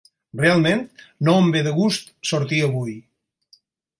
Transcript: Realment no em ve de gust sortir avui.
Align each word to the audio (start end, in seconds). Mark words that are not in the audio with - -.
Realment 0.43 0.79
no 1.27 1.35
em 1.41 1.51
ve 1.57 1.61
de 1.69 1.75
gust 1.77 2.09
sortir 2.31 2.63
avui. 2.69 2.97